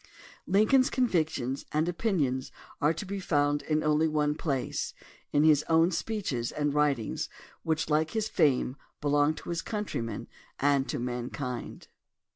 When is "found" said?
3.19-3.63